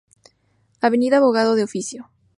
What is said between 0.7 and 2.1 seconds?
Avenida Abogado de Oficio.